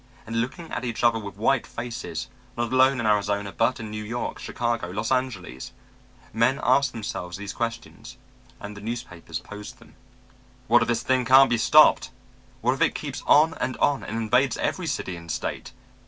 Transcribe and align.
And 0.25 0.41
looking 0.41 0.71
at 0.71 0.83
each 0.83 1.03
other 1.03 1.19
with 1.19 1.37
white 1.37 1.67
faces 1.67 2.27
not 2.57 2.73
alone 2.73 2.99
in 2.99 3.05
Arizona, 3.05 3.51
but 3.51 3.79
in 3.79 3.91
New 3.91 4.03
York, 4.03 4.39
Chicago, 4.39 4.89
Los 4.89 5.11
Angeles 5.11 5.73
men 6.33 6.59
asked 6.63 6.91
themselves 6.91 7.37
these 7.37 7.53
questions, 7.53 8.17
and 8.59 8.75
the 8.75 8.81
newspapers 8.81 9.37
posed 9.37 9.77
them: 9.77 9.93
"What 10.65 10.81
if 10.81 10.87
this 10.87 11.03
thing 11.03 11.23
can't 11.23 11.51
be 11.51 11.57
stopped?" 11.59 12.09
"What 12.61 12.73
if 12.73 12.81
it 12.81 12.95
keeps 12.95 13.21
on 13.27 13.53
and 13.61 13.77
on 13.77 14.03
and 14.03 14.17
invades 14.17 14.57
every 14.57 14.87
city 14.87 15.15
and 15.15 15.31
state?" 15.31 15.71